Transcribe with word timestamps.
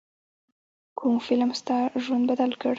کوم 0.97 1.15
فلم 1.25 1.49
ستا 1.59 1.77
ژوند 2.03 2.23
بدل 2.31 2.51
کړ. 2.61 2.69